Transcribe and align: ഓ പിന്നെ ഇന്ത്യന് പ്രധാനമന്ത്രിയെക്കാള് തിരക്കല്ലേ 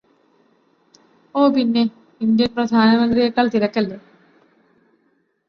ഓ 1.35 1.49
പിന്നെ 1.49 1.83
ഇന്ത്യന് 2.21 2.53
പ്രധാനമന്ത്രിയെക്കാള് 2.55 3.53
തിരക്കല്ലേ 3.53 3.99